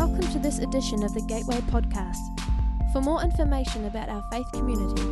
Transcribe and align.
Welcome 0.00 0.32
to 0.32 0.38
this 0.38 0.60
edition 0.60 1.04
of 1.04 1.12
the 1.12 1.20
Gateway 1.20 1.60
Podcast. 1.60 2.40
For 2.90 3.02
more 3.02 3.22
information 3.22 3.84
about 3.84 4.08
our 4.08 4.24
faith 4.32 4.50
community, 4.50 5.02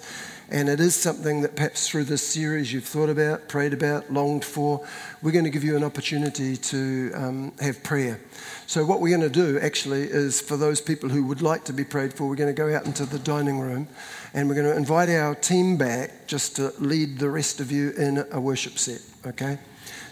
And 0.49 0.69
it 0.69 0.79
is 0.79 0.93
something 0.93 1.41
that 1.41 1.55
perhaps 1.55 1.89
through 1.89 2.03
this 2.03 2.21
series 2.21 2.71
you've 2.71 2.83
thought 2.83 3.09
about, 3.09 3.47
prayed 3.47 3.73
about, 3.73 4.13
longed 4.13 4.45
for. 4.45 4.85
We're 5.23 5.31
going 5.31 5.45
to 5.45 5.49
give 5.49 5.63
you 5.63 5.75
an 5.75 5.83
opportunity 5.83 6.55
to 6.57 7.11
um, 7.15 7.53
have 7.59 7.81
prayer. 7.81 8.19
So, 8.67 8.85
what 8.85 9.01
we're 9.01 9.17
going 9.17 9.31
to 9.31 9.33
do 9.33 9.57
actually 9.59 10.03
is 10.03 10.39
for 10.39 10.55
those 10.55 10.79
people 10.79 11.09
who 11.09 11.23
would 11.25 11.41
like 11.41 11.63
to 11.65 11.73
be 11.73 11.83
prayed 11.83 12.13
for, 12.13 12.27
we're 12.29 12.35
going 12.35 12.53
to 12.53 12.61
go 12.61 12.75
out 12.75 12.85
into 12.85 13.05
the 13.07 13.17
dining 13.17 13.59
room 13.59 13.88
and 14.35 14.47
we're 14.47 14.55
going 14.55 14.69
to 14.69 14.77
invite 14.77 15.09
our 15.09 15.33
team 15.33 15.77
back 15.77 16.27
just 16.27 16.57
to 16.57 16.71
lead 16.77 17.17
the 17.17 17.29
rest 17.29 17.59
of 17.59 17.71
you 17.71 17.91
in 17.91 18.23
a 18.31 18.39
worship 18.39 18.77
set, 18.77 19.01
okay? 19.25 19.57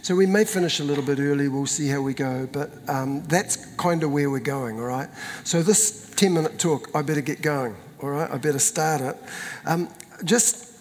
So 0.01 0.15
we 0.15 0.25
may 0.25 0.45
finish 0.45 0.79
a 0.79 0.83
little 0.83 1.03
bit 1.03 1.19
early, 1.19 1.47
we'll 1.47 1.67
see 1.67 1.87
how 1.87 2.01
we 2.01 2.13
go, 2.13 2.47
but 2.51 2.71
um, 2.87 3.23
that's 3.27 3.65
kind 3.75 4.03
of 4.03 4.11
where 4.11 4.29
we're 4.29 4.39
going, 4.39 4.79
all 4.79 4.85
right? 4.85 5.09
So 5.43 5.61
this 5.61 6.11
10 6.15 6.33
minute 6.33 6.57
talk, 6.57 6.89
I 6.95 7.01
better 7.01 7.21
get 7.21 7.41
going, 7.41 7.75
all 8.01 8.09
right? 8.09 8.29
I 8.29 8.37
better 8.37 8.59
start 8.59 9.01
it. 9.01 9.17
Um, 9.65 9.89
just 10.23 10.71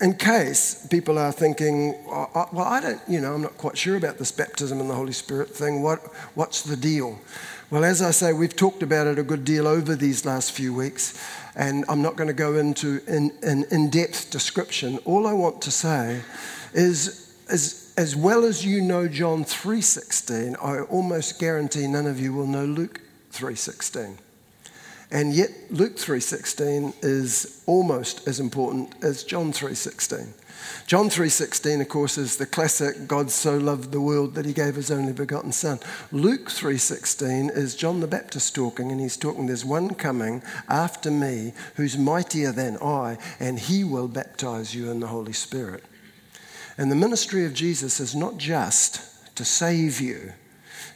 in 0.00 0.14
case 0.14 0.86
people 0.88 1.18
are 1.18 1.32
thinking, 1.32 1.94
well, 2.06 2.60
I 2.60 2.80
don't, 2.80 3.00
you 3.08 3.20
know, 3.20 3.34
I'm 3.34 3.42
not 3.42 3.56
quite 3.56 3.76
sure 3.78 3.96
about 3.96 4.18
this 4.18 4.32
baptism 4.32 4.80
in 4.80 4.88
the 4.88 4.94
Holy 4.94 5.12
Spirit 5.12 5.48
thing. 5.48 5.82
What, 5.82 6.00
what's 6.34 6.62
the 6.62 6.76
deal? 6.76 7.18
Well, 7.70 7.84
as 7.84 8.02
I 8.02 8.10
say, 8.10 8.32
we've 8.32 8.54
talked 8.54 8.82
about 8.82 9.06
it 9.06 9.18
a 9.18 9.22
good 9.22 9.44
deal 9.44 9.66
over 9.68 9.94
these 9.94 10.26
last 10.26 10.52
few 10.52 10.74
weeks, 10.74 11.22
and 11.54 11.84
I'm 11.88 12.02
not 12.02 12.16
going 12.16 12.26
to 12.26 12.34
go 12.34 12.56
into 12.56 13.00
an 13.06 13.30
in, 13.42 13.62
in, 13.62 13.64
in 13.70 13.90
depth 13.90 14.30
description. 14.30 14.98
All 15.04 15.26
I 15.26 15.32
want 15.32 15.62
to 15.62 15.70
say 15.70 16.20
is, 16.74 17.32
is 17.48 17.79
as 17.96 18.16
well 18.16 18.44
as 18.44 18.64
you 18.64 18.80
know 18.80 19.08
John 19.08 19.44
3:16, 19.44 20.56
I 20.56 20.80
almost 20.80 21.38
guarantee 21.38 21.86
none 21.86 22.06
of 22.06 22.20
you 22.20 22.32
will 22.32 22.46
know 22.46 22.64
Luke 22.64 23.00
3:16. 23.32 24.18
And 25.10 25.34
yet 25.34 25.50
Luke 25.70 25.96
3:16 25.96 26.94
is 27.02 27.62
almost 27.66 28.26
as 28.28 28.38
important 28.38 28.94
as 29.02 29.24
John 29.24 29.52
3:16. 29.52 30.34
John 30.86 31.10
3:16 31.10 31.80
of 31.80 31.88
course 31.88 32.16
is 32.16 32.36
the 32.36 32.46
classic 32.46 33.08
God 33.08 33.30
so 33.30 33.56
loved 33.56 33.90
the 33.90 34.00
world 34.00 34.34
that 34.34 34.44
he 34.44 34.52
gave 34.52 34.76
his 34.76 34.90
only 34.90 35.12
begotten 35.12 35.52
son. 35.52 35.80
Luke 36.12 36.50
3:16 36.50 37.50
is 37.50 37.74
John 37.74 38.00
the 38.00 38.06
Baptist 38.06 38.54
talking 38.54 38.92
and 38.92 39.00
he's 39.00 39.16
talking 39.16 39.46
there's 39.46 39.64
one 39.64 39.94
coming 39.94 40.42
after 40.68 41.10
me 41.10 41.54
who's 41.74 41.98
mightier 41.98 42.52
than 42.52 42.76
I 42.78 43.18
and 43.40 43.58
he 43.58 43.82
will 43.82 44.08
baptize 44.08 44.74
you 44.74 44.90
in 44.90 45.00
the 45.00 45.08
Holy 45.08 45.32
Spirit. 45.32 45.82
And 46.76 46.90
the 46.90 46.96
ministry 46.96 47.44
of 47.44 47.54
Jesus 47.54 48.00
is 48.00 48.14
not 48.14 48.38
just 48.38 49.34
to 49.36 49.44
save 49.44 50.00
you, 50.00 50.32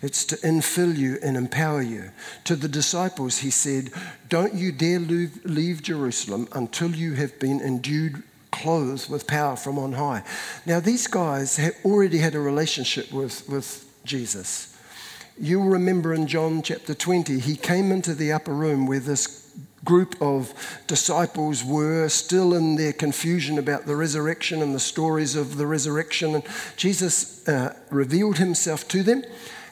it's 0.02 0.24
to 0.26 0.36
infill 0.36 0.96
you 0.96 1.18
and 1.22 1.36
empower 1.36 1.80
you. 1.80 2.10
To 2.44 2.56
the 2.56 2.68
disciples, 2.68 3.38
he 3.38 3.50
said, 3.50 3.90
Don't 4.28 4.54
you 4.54 4.70
dare 4.70 4.98
leave 5.00 5.82
Jerusalem 5.82 6.46
until 6.52 6.90
you 6.90 7.14
have 7.14 7.38
been 7.38 7.60
endued, 7.60 8.22
clothed 8.50 9.08
with 9.08 9.26
power 9.26 9.56
from 9.56 9.78
on 9.78 9.94
high. 9.94 10.22
Now, 10.66 10.80
these 10.80 11.06
guys 11.06 11.56
have 11.56 11.74
already 11.84 12.18
had 12.18 12.34
a 12.34 12.40
relationship 12.40 13.12
with, 13.12 13.48
with 13.48 13.90
Jesus. 14.04 14.76
You'll 15.40 15.64
remember 15.64 16.14
in 16.14 16.26
John 16.26 16.62
chapter 16.62 16.94
20, 16.94 17.40
he 17.40 17.56
came 17.56 17.90
into 17.90 18.14
the 18.14 18.32
upper 18.32 18.52
room 18.54 18.86
where 18.86 19.00
this 19.00 19.50
group 19.84 20.16
of 20.20 20.52
disciples 20.86 21.62
were 21.62 22.08
still 22.08 22.54
in 22.54 22.76
their 22.76 22.92
confusion 22.92 23.58
about 23.58 23.86
the 23.86 23.96
resurrection 23.96 24.62
and 24.62 24.74
the 24.74 24.80
stories 24.80 25.36
of 25.36 25.56
the 25.56 25.66
resurrection. 25.66 26.34
And 26.34 26.44
Jesus 26.76 27.46
uh, 27.46 27.76
revealed 27.90 28.38
himself 28.38 28.88
to 28.88 29.02
them. 29.02 29.22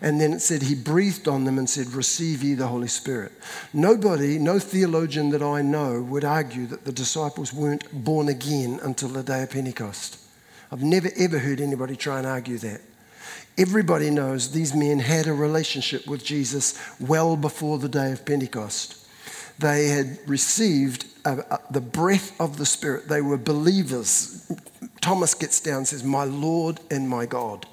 And 0.01 0.21
then 0.21 0.33
it 0.33 0.41
said 0.41 0.63
he 0.63 0.75
breathed 0.75 1.29
on 1.29 1.45
them 1.45 1.59
and 1.59 1.71
said, 1.71 1.93
Receive 1.93 2.43
ye 2.43 2.55
the 2.55 2.67
Holy 2.67 2.89
Spirit. 2.89 3.33
Nobody, 3.73 4.37
no 4.37 4.59
theologian 4.59 5.31
that 5.31 5.43
I 5.43 5.63
know, 5.63 6.03
would 6.03 6.25
argue 6.25 6.67
that 6.67 6.85
the 6.85 6.93
disciples 6.93 7.53
weren't 7.53 8.05
born 8.05 8.29
again 8.29 8.81
until 8.83 9.11
the 9.11 9.23
day 9.23 9.45
of 9.45 9.51
Pentecost. 9.51 10.19
I've 10.73 10.83
never 10.83 11.09
ever 11.17 11.39
heard 11.39 11.61
anybody 11.61 11.95
try 11.95 12.19
and 12.19 12.27
argue 12.27 12.59
that. 12.59 12.81
Everybody 13.57 14.11
knows 14.11 14.51
these 14.51 14.75
men 14.75 14.99
had 14.99 15.29
a 15.29 15.33
relationship 15.33 16.09
with 16.09 16.25
Jesus 16.25 16.77
well 16.99 17.37
before 17.37 17.79
the 17.79 17.89
day 17.89 18.11
of 18.11 18.25
Pentecost 18.25 19.02
they 19.59 19.89
had 19.89 20.19
received 20.27 21.07
the 21.25 21.81
breath 21.81 22.39
of 22.41 22.59
the 22.59 22.67
Spirit. 22.67 23.09
They 23.09 23.21
were 23.21 23.37
believers. 23.37 24.51
Thomas 25.01 25.35
gets 25.35 25.61
down 25.61 25.79
and 25.79 25.89
says, 25.89 26.05
My 26.05 26.25
Lord 26.25 26.81
and 26.91 27.09
my 27.09 27.27
God. 27.27 27.67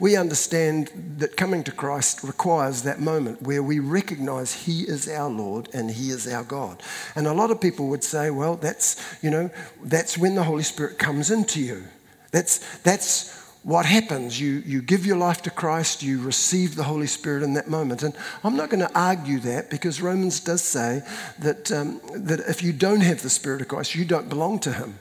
We 0.00 0.16
understand 0.16 0.90
that 1.18 1.36
coming 1.36 1.62
to 1.64 1.72
Christ 1.72 2.24
requires 2.24 2.82
that 2.82 3.00
moment 3.00 3.42
where 3.42 3.62
we 3.62 3.80
recognize 3.80 4.64
He 4.64 4.82
is 4.82 5.06
our 5.08 5.28
Lord 5.28 5.68
and 5.74 5.90
He 5.90 6.08
is 6.08 6.26
our 6.26 6.42
God. 6.42 6.82
And 7.14 7.26
a 7.26 7.34
lot 7.34 7.50
of 7.50 7.60
people 7.60 7.88
would 7.88 8.02
say, 8.02 8.30
well, 8.30 8.56
that's, 8.56 8.96
you 9.22 9.30
know, 9.30 9.50
that's 9.84 10.16
when 10.16 10.34
the 10.34 10.42
Holy 10.42 10.62
Spirit 10.62 10.98
comes 10.98 11.30
into 11.30 11.60
you. 11.60 11.84
That's, 12.32 12.78
that's 12.78 13.39
what 13.62 13.84
happens? 13.84 14.40
You, 14.40 14.62
you 14.64 14.80
give 14.80 15.04
your 15.04 15.18
life 15.18 15.42
to 15.42 15.50
Christ, 15.50 16.02
you 16.02 16.20
receive 16.22 16.76
the 16.76 16.84
Holy 16.84 17.06
Spirit 17.06 17.42
in 17.42 17.54
that 17.54 17.68
moment. 17.68 18.02
And 18.02 18.14
I'm 18.42 18.56
not 18.56 18.70
going 18.70 18.80
to 18.80 18.98
argue 18.98 19.38
that 19.40 19.68
because 19.68 20.00
Romans 20.00 20.40
does 20.40 20.62
say 20.62 21.02
that, 21.40 21.70
um, 21.70 22.00
that 22.14 22.40
if 22.40 22.62
you 22.62 22.72
don't 22.72 23.02
have 23.02 23.22
the 23.22 23.28
Spirit 23.28 23.60
of 23.60 23.68
Christ, 23.68 23.94
you 23.94 24.06
don't 24.06 24.30
belong 24.30 24.60
to 24.60 24.72
Him. 24.72 24.94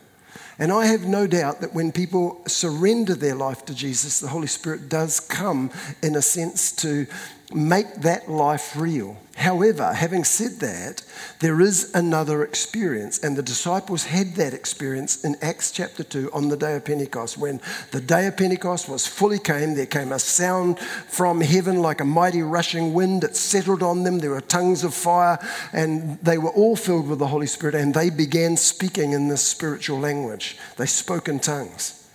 And 0.58 0.74
I 0.74 0.88
have 0.88 1.06
no 1.06 1.26
doubt 1.26 1.62
that 1.62 1.74
when 1.74 1.94
people 1.94 2.42
surrender 2.48 3.16
their 3.16 3.36
life 3.36 3.64
to 3.66 3.74
Jesus, 3.74 4.20
the 4.20 4.28
Holy 4.28 4.48
Spirit 4.48 4.90
does 4.90 5.22
come, 5.22 5.72
in 6.04 6.18
a 6.18 6.22
sense, 6.22 6.74
to 6.74 7.08
make 7.54 7.96
that 8.02 8.30
life 8.30 8.76
real. 8.76 9.16
However, 9.40 9.94
having 9.94 10.26
said 10.26 10.60
that, 10.60 11.02
there 11.40 11.62
is 11.62 11.92
another 11.96 12.44
experience, 12.44 13.20
and 13.20 13.38
the 13.38 13.42
disciples 13.42 14.04
had 14.04 14.36
that 14.36 14.54
experience 14.54 15.24
in 15.24 15.38
Acts 15.42 15.72
chapter 15.72 16.04
2 16.04 16.32
on 16.34 16.50
the 16.50 16.58
day 16.58 16.76
of 16.76 16.84
Pentecost. 16.84 17.38
When 17.38 17.62
the 17.92 18.02
day 18.02 18.28
of 18.28 18.36
Pentecost 18.36 18.90
was 18.90 19.08
fully 19.08 19.40
came, 19.40 19.76
there 19.76 19.86
came 19.86 20.12
a 20.12 20.20
sound 20.20 20.78
from 20.78 21.40
heaven 21.40 21.82
like 21.82 22.02
a 22.02 22.06
mighty 22.06 22.42
rushing 22.42 22.94
wind. 22.94 23.24
It 23.24 23.38
settled 23.38 23.82
on 23.82 24.04
them. 24.04 24.20
There 24.20 24.32
were 24.32 24.42
tongues 24.42 24.84
of 24.84 24.94
fire, 24.94 25.40
and 25.72 26.20
they 26.22 26.38
were 26.38 26.52
all 26.52 26.76
filled 26.76 27.08
with 27.08 27.20
the 27.20 27.28
Holy 27.28 27.48
Spirit, 27.48 27.76
and 27.76 27.94
they 27.94 28.10
began 28.10 28.58
speaking 28.58 29.14
in 29.14 29.30
this 29.30 29.42
spiritual 29.42 30.00
language. 30.00 30.58
They 30.76 30.86
spoke 30.86 31.30
in 31.30 31.40
tongues. 31.40 32.06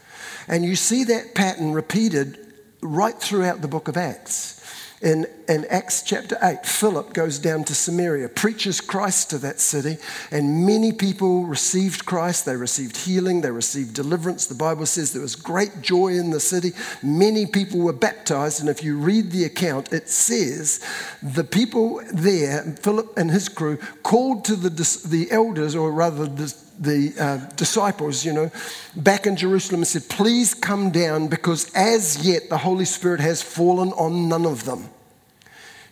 And 0.46 0.62
you 0.62 0.76
see 0.76 1.04
that 1.04 1.34
pattern 1.34 1.72
repeated 1.72 2.52
right 2.82 3.18
throughout 3.18 3.62
the 3.62 3.68
book 3.68 3.88
of 3.88 3.96
Acts 3.96 4.60
In, 5.04 5.26
in 5.50 5.66
Acts 5.66 6.00
chapter 6.00 6.38
8, 6.42 6.64
Philip 6.64 7.12
goes 7.12 7.38
down 7.38 7.64
to 7.64 7.74
Samaria, 7.74 8.30
preaches 8.30 8.80
Christ 8.80 9.28
to 9.30 9.38
that 9.38 9.60
city, 9.60 9.98
and 10.30 10.64
many 10.64 10.92
people 10.92 11.44
received 11.44 12.06
Christ. 12.06 12.46
They 12.46 12.56
received 12.56 12.96
healing, 12.96 13.42
they 13.42 13.50
received 13.50 13.92
deliverance. 13.92 14.46
The 14.46 14.54
Bible 14.54 14.86
says 14.86 15.12
there 15.12 15.20
was 15.20 15.36
great 15.36 15.82
joy 15.82 16.14
in 16.14 16.30
the 16.30 16.40
city. 16.40 16.72
Many 17.02 17.44
people 17.44 17.80
were 17.80 17.92
baptized, 17.92 18.60
and 18.60 18.70
if 18.70 18.82
you 18.82 18.96
read 18.96 19.30
the 19.30 19.44
account, 19.44 19.92
it 19.92 20.08
says 20.08 20.82
the 21.22 21.44
people 21.44 22.00
there, 22.10 22.62
Philip 22.80 23.12
and 23.18 23.30
his 23.30 23.50
crew, 23.50 23.76
called 24.02 24.46
to 24.46 24.56
the, 24.56 24.70
the 25.06 25.30
elders, 25.30 25.76
or 25.76 25.92
rather 25.92 26.24
the 26.24 26.64
the 26.76 27.14
uh, 27.20 27.36
disciples, 27.54 28.24
you 28.24 28.32
know, 28.32 28.50
back 28.96 29.26
in 29.26 29.36
Jerusalem 29.36 29.82
and 29.82 29.86
said, 29.86 30.08
Please 30.08 30.54
come 30.54 30.90
down 30.90 31.28
because 31.28 31.72
as 31.72 32.26
yet 32.26 32.48
the 32.48 32.58
Holy 32.58 32.84
Spirit 32.84 33.20
has 33.20 33.40
fallen 33.42 33.92
on 33.92 34.28
none 34.28 34.44
of 34.44 34.64
them. 34.64 34.88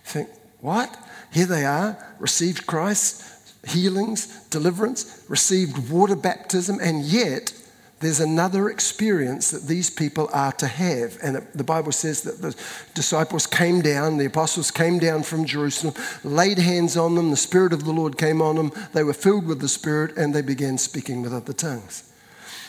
Think, 0.05 0.29
what? 0.61 0.97
Here 1.33 1.47
they 1.47 1.65
are, 1.65 1.97
received 2.19 2.67
Christ, 2.67 3.25
healings, 3.67 4.27
deliverance, 4.49 5.25
received 5.29 5.91
water 5.91 6.17
baptism, 6.17 6.79
and 6.81 7.03
yet 7.03 7.53
there's 8.01 8.21
another 8.21 8.69
experience 8.69 9.53
that 9.53 9.69
these 9.69 9.89
people 9.89 10.29
are 10.33 10.51
to 10.53 10.67
have. 10.67 11.17
And 11.23 11.47
the 11.55 11.63
Bible 11.63 11.93
says 11.93 12.23
that 12.23 12.43
the 12.43 12.55
disciples 12.95 13.47
came 13.47 13.81
down, 13.81 14.19
the 14.19 14.27
apostles 14.27 14.73
came 14.73 14.99
down 14.99 15.23
from 15.23 15.45
Jerusalem, 15.45 15.95
laid 16.25 16.59
hands 16.59 16.97
on 16.97 17.15
them, 17.15 17.31
the 17.31 17.37
Spirit 17.37 17.73
of 17.73 17.85
the 17.85 17.93
Lord 17.93 18.19
came 18.19 18.43
on 18.43 18.57
them, 18.57 18.73
they 18.93 19.05
were 19.05 19.15
filled 19.15 19.47
with 19.47 19.61
the 19.61 19.69
Spirit, 19.69 20.17
and 20.17 20.35
they 20.35 20.43
began 20.43 20.79
speaking 20.79 21.23
with 21.23 21.33
other 21.33 21.53
tongues. 21.53 22.13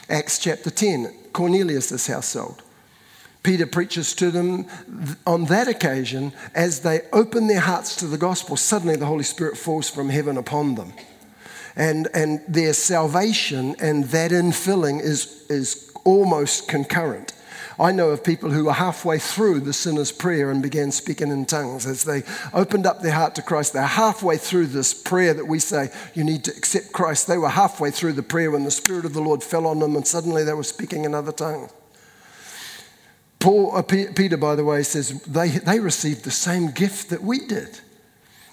Acts 0.07 0.37
chapter 0.37 0.69
10, 0.69 1.11
Cornelius' 1.33 2.05
household. 2.05 2.61
Peter 3.43 3.67
preaches 3.67 4.15
to 4.15 4.31
them 4.31 4.65
on 5.27 5.45
that 5.45 5.67
occasion 5.67 6.31
as 6.55 6.79
they 6.79 7.01
open 7.11 7.47
their 7.47 7.59
hearts 7.59 7.95
to 7.97 8.07
the 8.07 8.17
gospel. 8.17 8.55
Suddenly, 8.55 8.95
the 8.95 9.05
Holy 9.05 9.23
Spirit 9.23 9.57
falls 9.57 9.89
from 9.89 10.09
heaven 10.09 10.37
upon 10.37 10.75
them 10.75 10.93
and, 11.75 12.07
and 12.13 12.41
their 12.47 12.73
salvation 12.73 13.75
and 13.81 14.05
that 14.05 14.31
infilling 14.31 15.01
is, 15.01 15.45
is 15.49 15.91
almost 16.03 16.67
concurrent. 16.67 17.33
I 17.79 17.91
know 17.91 18.09
of 18.09 18.23
people 18.23 18.51
who 18.51 18.65
were 18.65 18.73
halfway 18.73 19.17
through 19.17 19.61
the 19.61 19.73
sinner's 19.73 20.11
prayer 20.11 20.51
and 20.51 20.61
began 20.61 20.91
speaking 20.91 21.29
in 21.29 21.45
tongues 21.45 21.87
as 21.87 22.03
they 22.03 22.21
opened 22.53 22.85
up 22.85 23.01
their 23.01 23.13
heart 23.13 23.33
to 23.35 23.41
Christ. 23.41 23.73
They're 23.73 23.81
halfway 23.81 24.37
through 24.37 24.67
this 24.67 24.93
prayer 24.93 25.33
that 25.33 25.47
we 25.47 25.57
say, 25.57 25.89
you 26.13 26.23
need 26.23 26.43
to 26.43 26.51
accept 26.51 26.93
Christ. 26.93 27.25
They 27.25 27.37
were 27.37 27.49
halfway 27.49 27.89
through 27.89 28.13
the 28.13 28.23
prayer 28.23 28.51
when 28.51 28.63
the 28.63 28.71
Spirit 28.71 29.05
of 29.05 29.13
the 29.13 29.21
Lord 29.21 29.41
fell 29.41 29.65
on 29.65 29.79
them 29.79 29.95
and 29.95 30.05
suddenly 30.05 30.43
they 30.43 30.53
were 30.53 30.63
speaking 30.63 31.03
in 31.03 31.15
other 31.15 31.31
tongues. 31.31 31.71
Paul, 33.43 33.75
uh, 33.75 33.81
Peter, 33.81 34.37
by 34.37 34.55
the 34.55 34.63
way, 34.63 34.83
says 34.83 35.21
they, 35.23 35.49
they 35.49 35.81
received 35.81 36.23
the 36.23 36.31
same 36.31 36.71
gift 36.71 37.09
that 37.09 37.21
we 37.21 37.39
did. 37.45 37.81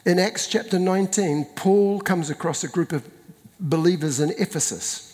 In 0.05 0.19
Acts 0.19 0.49
chapter 0.49 0.81
19, 0.81 1.45
Paul 1.55 2.01
comes 2.01 2.29
across 2.29 2.65
a 2.65 2.69
group 2.69 2.91
of 2.91 3.09
believers 3.61 4.19
in 4.19 4.31
Ephesus. 4.37 5.07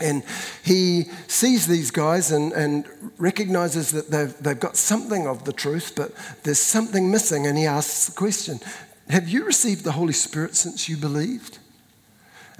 And 0.00 0.22
he 0.64 1.10
sees 1.28 1.66
these 1.66 1.90
guys 1.90 2.32
and, 2.32 2.54
and 2.54 2.86
recognizes 3.18 3.90
that 3.90 4.10
they've, 4.10 4.34
they've 4.42 4.58
got 4.58 4.78
something 4.78 5.26
of 5.26 5.44
the 5.44 5.52
truth, 5.52 5.92
but 5.94 6.12
there's 6.44 6.58
something 6.58 7.10
missing. 7.10 7.46
And 7.46 7.58
he 7.58 7.66
asks 7.66 8.06
the 8.06 8.16
question 8.16 8.60
Have 9.10 9.28
you 9.28 9.44
received 9.44 9.84
the 9.84 9.92
Holy 9.92 10.14
Spirit 10.14 10.56
since 10.56 10.88
you 10.88 10.96
believed? 10.96 11.58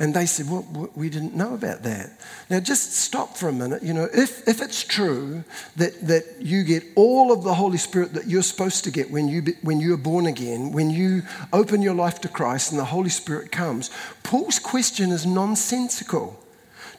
And 0.03 0.13
they 0.13 0.27
said, 0.27 0.51
Well, 0.51 0.91
we 0.97 1.09
didn't 1.09 1.37
know 1.37 1.55
about 1.55 1.85
that. 1.85 2.11
Now, 2.51 2.59
just 2.59 2.93
stop 2.93 3.37
for 3.37 3.49
a 3.49 3.53
minute. 3.53 3.85
You 3.85 3.95
know, 3.95 4.09
if, 4.13 4.49
if 4.49 4.61
it's 4.61 4.83
true 4.83 5.45
that, 5.77 6.09
that 6.09 6.25
you 6.41 6.65
get 6.65 6.83
all 6.97 7.31
of 7.31 7.45
the 7.45 7.55
Holy 7.55 7.79
Spirit 7.79 8.13
that 8.15 8.27
you're 8.27 8.43
supposed 8.43 8.83
to 8.83 8.91
get 8.91 9.13
when, 9.13 9.29
you, 9.29 9.43
when 9.63 9.79
you're 9.79 9.97
born 9.97 10.27
again, 10.27 10.73
when 10.73 10.91
you 10.91 11.23
open 11.53 11.83
your 11.83 11.95
life 11.95 12.21
to 12.23 12.29
Christ 12.29 12.73
and 12.73 12.81
the 12.81 12.87
Holy 12.87 13.11
Spirit 13.11 13.53
comes, 13.53 13.93
Paul's 14.25 14.59
question 14.59 15.13
is 15.13 15.25
nonsensical. 15.25 16.43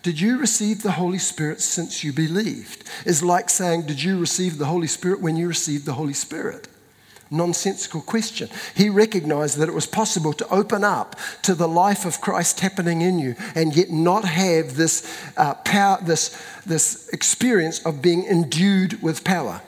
Did 0.01 0.21
you 0.21 0.39
receive 0.39 0.81
the 0.81 0.91
Holy 0.91 1.19
Spirit 1.19 1.59
since 1.59 2.05
you 2.05 2.13
believed? 2.13 2.85
Is 3.05 3.21
like 3.21 3.49
saying, 3.49 3.81
Did 3.81 4.01
you 4.01 4.17
receive 4.17 4.57
the 4.57 4.67
Holy 4.67 4.87
Spirit 4.87 5.19
when 5.19 5.35
you 5.35 5.49
received 5.49 5.85
the 5.85 5.95
Holy 5.95 6.13
Spirit? 6.13 6.69
Nonsensical 7.33 8.01
question. 8.01 8.49
He 8.75 8.89
recognized 8.89 9.57
that 9.57 9.67
it 9.67 9.73
was 9.73 9.87
possible 9.87 10.33
to 10.33 10.47
open 10.49 10.83
up 10.83 11.15
to 11.41 11.55
the 11.55 11.67
life 11.67 12.05
of 12.05 12.21
Christ 12.21 12.59
happening 12.59 13.01
in 13.01 13.19
you 13.19 13.35
and 13.55 13.75
yet 13.75 13.89
not 13.89 14.23
have 14.23 14.75
this 14.75 15.03
uh, 15.35 15.55
power, 15.55 15.97
this, 16.01 16.39
this 16.65 17.09
experience 17.09 17.83
of 17.85 18.01
being 18.01 18.25
endued 18.25 19.01
with 19.01 19.23
power. 19.23 19.61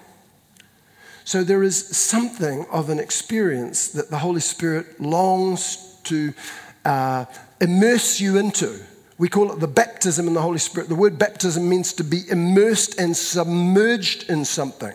So 1.24 1.44
there 1.44 1.64
is 1.64 1.88
something 1.98 2.66
of 2.72 2.90
an 2.90 3.00
experience 3.00 3.88
that 3.90 4.12
the 4.12 4.20
Holy 4.20 4.42
Spirit 4.42 5.02
longs 5.02 5.98
to 6.04 6.34
uh, 6.86 7.26
immerse 7.60 8.22
you 8.22 8.38
into. 8.38 8.80
We 9.18 9.30
call 9.30 9.52
it 9.52 9.60
the 9.60 9.68
baptism 9.68 10.28
in 10.28 10.34
the 10.34 10.42
Holy 10.42 10.60
Spirit. 10.60 10.88
The 10.88 10.96
word 10.96 11.18
baptism 11.18 11.68
means 11.68 11.94
to 11.94 12.04
be 12.04 12.30
immersed 12.30 13.00
and 13.00 13.18
submerged 13.18 14.30
in 14.30 14.46
something 14.46 14.94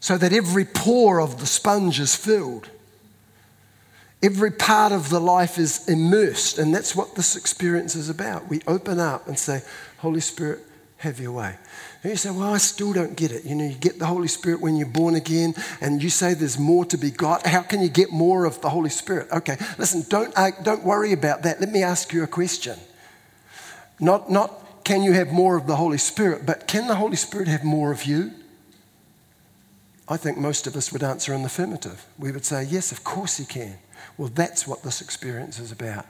so 0.00 0.16
that 0.18 0.32
every 0.32 0.64
pore 0.64 1.20
of 1.20 1.40
the 1.40 1.46
sponge 1.46 2.00
is 2.00 2.14
filled. 2.14 2.68
Every 4.22 4.50
part 4.50 4.92
of 4.92 5.10
the 5.10 5.20
life 5.20 5.58
is 5.58 5.88
immersed, 5.88 6.58
and 6.58 6.74
that's 6.74 6.96
what 6.96 7.14
this 7.14 7.36
experience 7.36 7.94
is 7.94 8.08
about. 8.08 8.48
We 8.48 8.62
open 8.66 8.98
up 8.98 9.28
and 9.28 9.38
say, 9.38 9.62
Holy 9.98 10.20
Spirit, 10.20 10.60
have 10.98 11.20
your 11.20 11.32
way. 11.32 11.56
And 12.02 12.10
you 12.10 12.16
say, 12.16 12.30
Well, 12.30 12.54
I 12.54 12.58
still 12.58 12.92
don't 12.92 13.16
get 13.16 13.30
it. 13.30 13.44
You 13.44 13.54
know, 13.54 13.66
you 13.66 13.74
get 13.74 13.98
the 13.98 14.06
Holy 14.06 14.28
Spirit 14.28 14.60
when 14.60 14.76
you're 14.76 14.88
born 14.88 15.14
again, 15.14 15.54
and 15.80 16.02
you 16.02 16.08
say 16.08 16.34
there's 16.34 16.58
more 16.58 16.84
to 16.86 16.96
be 16.96 17.10
got. 17.10 17.46
How 17.46 17.62
can 17.62 17.82
you 17.82 17.88
get 17.88 18.10
more 18.10 18.46
of 18.46 18.60
the 18.62 18.70
Holy 18.70 18.90
Spirit? 18.90 19.28
Okay, 19.30 19.56
listen, 19.78 20.04
don't, 20.08 20.34
don't 20.62 20.84
worry 20.84 21.12
about 21.12 21.42
that. 21.42 21.60
Let 21.60 21.70
me 21.70 21.82
ask 21.82 22.12
you 22.12 22.22
a 22.22 22.26
question. 22.26 22.78
Not, 24.00 24.30
not 24.30 24.84
can 24.84 25.02
you 25.02 25.12
have 25.12 25.32
more 25.32 25.56
of 25.56 25.66
the 25.66 25.76
Holy 25.76 25.98
Spirit, 25.98 26.46
but 26.46 26.66
can 26.66 26.86
the 26.86 26.94
Holy 26.94 27.16
Spirit 27.16 27.48
have 27.48 27.64
more 27.64 27.92
of 27.92 28.04
you? 28.04 28.32
I 30.08 30.16
think 30.16 30.38
most 30.38 30.66
of 30.66 30.76
us 30.76 30.92
would 30.92 31.02
answer 31.02 31.34
in 31.34 31.42
the 31.42 31.46
affirmative. 31.46 32.06
We 32.18 32.30
would 32.30 32.44
say, 32.44 32.64
Yes, 32.64 32.92
of 32.92 33.02
course 33.04 33.38
he 33.38 33.44
can. 33.44 33.78
Well, 34.16 34.28
that's 34.28 34.66
what 34.66 34.82
this 34.82 35.00
experience 35.00 35.58
is 35.58 35.72
about. 35.72 36.06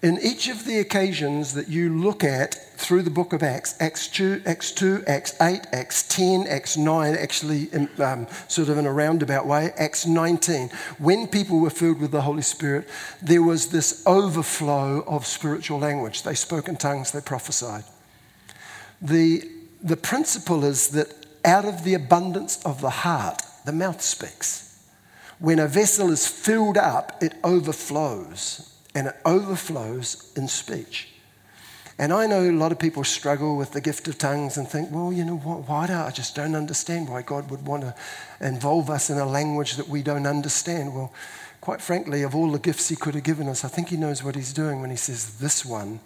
In 0.00 0.16
each 0.22 0.48
of 0.48 0.64
the 0.64 0.78
occasions 0.78 1.54
that 1.54 1.68
you 1.68 1.92
look 1.98 2.22
at 2.22 2.54
through 2.76 3.02
the 3.02 3.10
book 3.10 3.32
of 3.32 3.42
Acts, 3.42 3.74
Acts 3.80 4.06
2, 4.06 4.42
Acts, 4.46 4.70
2, 4.70 5.02
Acts 5.08 5.34
8, 5.40 5.66
Acts 5.72 6.04
10, 6.04 6.46
Acts 6.46 6.76
9, 6.76 7.16
actually, 7.16 7.64
in, 7.72 7.88
um, 7.98 8.28
sort 8.46 8.68
of 8.68 8.78
in 8.78 8.86
a 8.86 8.92
roundabout 8.92 9.44
way, 9.44 9.72
Acts 9.76 10.06
19, 10.06 10.68
when 10.98 11.26
people 11.26 11.58
were 11.58 11.68
filled 11.68 12.00
with 12.00 12.12
the 12.12 12.20
Holy 12.20 12.42
Spirit, 12.42 12.88
there 13.20 13.42
was 13.42 13.66
this 13.66 14.04
overflow 14.06 15.00
of 15.00 15.26
spiritual 15.26 15.80
language. 15.80 16.22
They 16.22 16.34
spoke 16.34 16.68
in 16.68 16.76
tongues, 16.76 17.10
they 17.10 17.20
prophesied. 17.20 17.82
The, 19.02 19.50
the 19.82 19.96
principle 19.96 20.64
is 20.64 20.90
that 20.90 21.17
out 21.44 21.64
of 21.64 21.84
the 21.84 21.94
abundance 21.94 22.64
of 22.64 22.80
the 22.80 22.90
heart, 22.90 23.42
the 23.64 23.72
mouth 23.72 24.00
speaks. 24.00 24.64
When 25.38 25.58
a 25.58 25.68
vessel 25.68 26.10
is 26.10 26.26
filled 26.26 26.76
up, 26.76 27.22
it 27.22 27.34
overflows, 27.44 28.74
and 28.94 29.06
it 29.06 29.16
overflows 29.24 30.32
in 30.36 30.48
speech. 30.48 31.08
And 31.98 32.12
I 32.12 32.26
know 32.26 32.48
a 32.48 32.52
lot 32.52 32.70
of 32.70 32.78
people 32.78 33.02
struggle 33.02 33.56
with 33.56 33.72
the 33.72 33.80
gift 33.80 34.06
of 34.06 34.18
tongues 34.18 34.56
and 34.56 34.68
think, 34.68 34.90
well, 34.92 35.12
you 35.12 35.24
know 35.24 35.36
what, 35.36 35.68
why 35.68 35.88
do 35.88 35.94
I 35.94 36.10
just 36.10 36.36
don't 36.36 36.54
understand 36.54 37.08
why 37.08 37.22
God 37.22 37.50
would 37.50 37.66
want 37.66 37.82
to 37.82 37.94
involve 38.40 38.88
us 38.88 39.10
in 39.10 39.18
a 39.18 39.26
language 39.26 39.74
that 39.76 39.88
we 39.88 40.02
don't 40.02 40.26
understand? 40.26 40.94
Well, 40.94 41.12
quite 41.60 41.80
frankly, 41.80 42.22
of 42.22 42.36
all 42.36 42.52
the 42.52 42.60
gifts 42.60 42.88
He 42.88 42.94
could 42.94 43.14
have 43.14 43.24
given 43.24 43.48
us, 43.48 43.64
I 43.64 43.68
think 43.68 43.88
He 43.88 43.96
knows 43.96 44.22
what 44.22 44.36
He's 44.36 44.52
doing 44.52 44.80
when 44.80 44.90
He 44.90 44.96
says, 44.96 45.38
this 45.38 45.64
one 45.64 45.98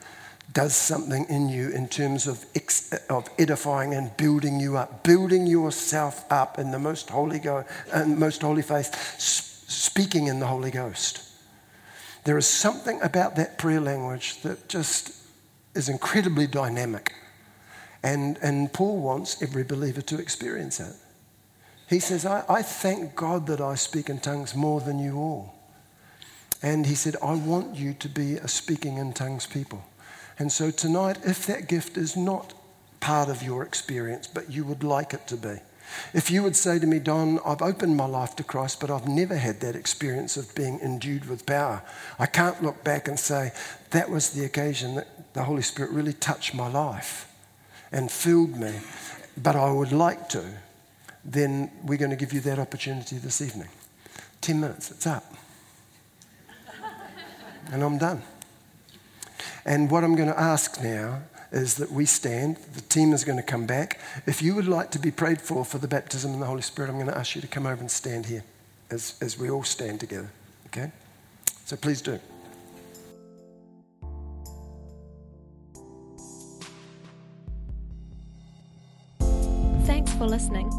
does 0.53 0.75
something 0.75 1.25
in 1.29 1.49
you 1.49 1.71
in 1.71 1.89
terms 1.89 2.27
of, 2.27 2.45
ex- 2.55 2.93
of 3.09 3.29
edifying 3.39 3.95
and 3.95 4.17
building 4.17 4.61
you 4.61 4.77
up, 4.77 5.03
building 5.03 5.47
yourself 5.47 6.25
up 6.31 6.59
in 6.59 6.71
the 6.71 6.79
most 6.79 7.11
holy, 7.11 7.39
go- 7.39 7.65
and 7.93 8.19
most 8.19 8.43
holy 8.43 8.63
faith, 8.63 9.19
speaking 9.19 10.27
in 10.27 10.41
the 10.41 10.47
Holy 10.47 10.71
Ghost. 10.71 11.23
There 12.25 12.39
is 12.39 12.47
something 12.47 13.01
about 13.03 13.37
that 13.37 13.59
prayer 13.59 13.81
language 13.81 14.43
that 14.43 14.69
just 14.69 15.13
is 15.75 15.89
incredibly 15.89 16.47
dynamic. 16.47 17.15
And, 18.03 18.39
and 18.43 18.73
Paul 18.73 19.01
wants 19.01 19.41
every 19.43 19.65
believer 19.65 20.03
to 20.03 20.19
experience 20.19 20.81
it. 20.81 20.95
He 21.89 22.01
says, 22.01 22.25
I, 22.27 22.45
I 22.49 22.63
thank 22.63 23.15
God 23.15 23.47
that 23.47 23.61
I 23.61 23.75
speak 23.75 24.09
in 24.09 24.19
tongues 24.19 24.55
more 24.55 24.81
than 24.81 24.99
you 24.99 25.19
all. 25.19 25.55
And 26.63 26.87
he 26.87 26.95
said, 26.95 27.17
I 27.23 27.35
want 27.35 27.77
you 27.77 27.93
to 27.95 28.09
be 28.09 28.35
a 28.35 28.49
speaking 28.49 28.99
in 28.99 29.13
tongues 29.13 29.47
people. 29.47 29.85
And 30.39 30.51
so 30.51 30.71
tonight, 30.71 31.19
if 31.25 31.47
that 31.47 31.69
gift 31.69 31.97
is 31.97 32.17
not 32.17 32.55
part 33.01 33.29
of 33.29 33.43
your 33.43 33.63
experience, 33.63 34.27
but 34.27 34.51
you 34.51 34.65
would 34.65 34.83
like 34.83 35.13
it 35.13 35.27
to 35.29 35.37
be, 35.37 35.57
if 36.15 36.31
you 36.31 36.43
would 36.43 36.57
say 36.57 36.79
to 36.79 36.87
me, 36.87 36.99
Don, 36.99 37.39
I've 37.45 37.63
opened 37.63 37.97
my 37.97 38.07
life 38.07 38.37
to 38.37 38.45
Christ, 38.45 38.81
but 38.81 38.91
I've 38.91 39.09
never 39.09 39.37
had 39.37 39.61
that 39.61 39.77
experience 39.77 40.37
of 40.37 40.55
being 40.55 40.81
endued 40.81 41.27
with 41.27 41.47
power. 41.47 41.83
I 42.19 42.27
can't 42.27 42.63
look 42.63 42.83
back 42.85 43.09
and 43.09 43.19
say, 43.19 43.53
that 43.91 44.11
was 44.11 44.31
the 44.31 44.45
occasion 44.45 44.95
that 44.97 45.35
the 45.35 45.45
Holy 45.45 45.63
Spirit 45.63 45.91
really 45.93 46.13
touched 46.13 46.55
my 46.55 46.69
life 46.69 47.29
and 47.91 48.11
filled 48.11 48.57
me, 48.57 48.81
but 49.37 49.57
I 49.57 49.71
would 49.71 49.93
like 49.93 50.29
to. 50.31 50.45
then 51.25 51.71
we're 51.85 51.99
going 51.99 52.11
to 52.11 52.17
give 52.17 52.33
you 52.33 52.41
that 52.41 52.59
opportunity 52.59 53.17
this 53.17 53.41
evening. 53.41 53.69
10 54.41 54.61
minutes, 54.61 54.91
it's 54.91 55.07
up. 55.07 55.25
and 57.71 57.83
I'm 57.83 57.97
done. 57.97 58.23
And 59.65 59.91
what 59.91 60.05
I'm 60.05 60.17
going 60.17 60.29
to 60.29 60.39
ask 60.39 60.83
now 60.83 61.23
is 61.53 61.77
that 61.77 61.93
we 61.93 62.07
stand. 62.07 62.57
The 62.75 62.81
team 62.81 63.13
is 63.13 63.25
going 63.25 63.37
to 63.37 63.43
come 63.43 63.67
back. 63.67 64.01
If 64.27 64.41
you 64.43 64.55
would 64.55 64.67
like 64.67 64.91
to 64.93 64.99
be 64.99 65.11
prayed 65.11 65.39
for 65.41 65.65
for 65.65 65.79
the 65.79 65.89
baptism 65.89 66.33
in 66.33 66.41
the 66.41 66.47
Holy 66.47 66.63
Spirit, 66.63 66.89
I'm 66.89 66.97
going 66.97 67.07
to 67.07 67.17
ask 67.17 67.35
you 67.35 67.43
to 67.43 67.47
come 67.47 67.67
over 67.67 67.81
and 67.81 67.91
stand 67.91 68.27
here 68.27 68.45
as, 68.91 69.15
as 69.21 69.39
we 69.39 69.51
all 69.51 69.63
stand 69.63 70.01
together. 70.01 70.31
Okay? 70.67 70.91
So 71.65 71.77
please 71.77 72.01
do. 72.01 72.19
Thanks 79.85 80.13
for 80.15 80.27
listening. 80.27 80.71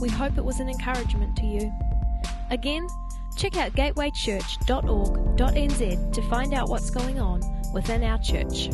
We 0.00 0.08
hope 0.08 0.38
it 0.38 0.44
was 0.44 0.60
an 0.60 0.68
encouragement 0.68 1.36
to 1.36 1.46
you. 1.46 1.72
Again, 2.50 2.86
check 3.36 3.56
out 3.56 3.72
gatewaychurch.org.nz 3.72 6.12
to 6.12 6.22
find 6.22 6.54
out 6.54 6.68
what's 6.68 6.90
going 6.90 7.20
on 7.20 7.53
within 7.74 8.04
our 8.04 8.18
church. 8.18 8.70